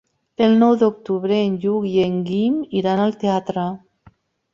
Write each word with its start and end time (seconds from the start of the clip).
El 0.43 0.53
nou 0.61 0.71
d'octubre 0.83 1.37
en 1.49 1.59
Lluc 1.65 1.85
i 1.89 1.91
en 2.05 2.15
Guim 2.29 2.57
iran 2.81 3.03
al 3.05 3.15
teatre. 3.25 3.67